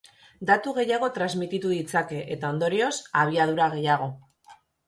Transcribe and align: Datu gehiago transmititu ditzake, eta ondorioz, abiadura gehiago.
Datu 0.49 0.71
gehiago 0.77 1.09
transmititu 1.17 1.75
ditzake, 1.75 2.23
eta 2.37 2.51
ondorioz, 2.57 2.91
abiadura 3.25 3.73
gehiago. 3.75 4.13